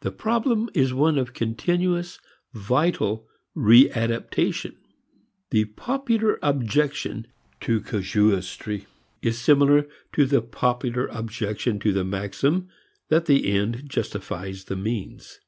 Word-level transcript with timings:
The 0.00 0.10
problem 0.10 0.68
is 0.74 0.92
one 0.92 1.16
of 1.16 1.32
continuous, 1.32 2.18
vital 2.54 3.28
readaptation. 3.56 4.74
The 5.50 5.66
popular 5.66 6.40
objection 6.42 7.28
to 7.60 7.80
casuistry 7.80 8.86
is 9.22 9.38
similar 9.38 9.86
to 10.14 10.26
the 10.26 10.42
popular 10.42 11.06
objection 11.06 11.78
to 11.78 11.92
the 11.92 12.02
maxim 12.02 12.68
that 13.10 13.26
the 13.26 13.46
end 13.48 13.88
justifies 13.88 14.64
the 14.64 14.74
means. 14.74 15.38